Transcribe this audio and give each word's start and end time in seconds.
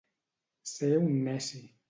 Ser 0.71 0.89
un 1.03 1.15
neci. 1.29 1.63